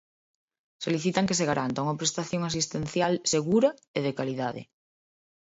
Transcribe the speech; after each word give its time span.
Solicitan 0.85 1.27
que 1.27 1.37
se 1.39 1.47
garanta 1.51 1.83
unha 1.85 1.99
prestación 2.01 2.41
asistencial 2.45 3.13
"segura 3.33 3.69
e 3.97 3.99
de 4.05 4.15
calidade". 4.19 4.61